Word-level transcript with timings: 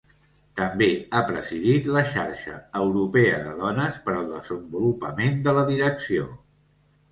També 0.59 0.85
ha 1.11 1.19
presidit 1.27 1.89
la 1.97 2.03
Xarxa 2.13 2.55
Europea 2.81 3.37
de 3.49 3.55
Dones 3.61 4.01
per 4.09 4.17
al 4.23 4.27
Desenvolupament 4.33 5.41
de 5.47 5.57
la 5.61 5.69
Direcció. 5.71 6.29